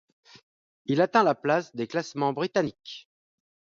Il 0.87 0.99
atteint 0.99 1.21
la 1.23 1.35
place 1.35 1.75
des 1.75 1.85
classements 1.85 2.33
britannique. 2.33 3.07